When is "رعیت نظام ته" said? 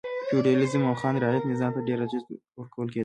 1.23-1.81